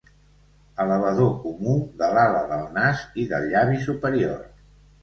[0.85, 4.47] Elevador comú de l'ala del nas i del llavi superior.